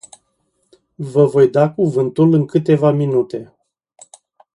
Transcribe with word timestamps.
Vă 0.95 1.25
voi 1.25 1.49
da 1.49 1.71
cuvântul 1.73 2.33
în 2.33 2.45
câteva 2.45 2.91
minute. 2.91 3.53